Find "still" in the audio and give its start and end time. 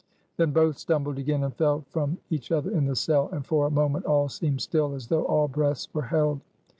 4.61-4.95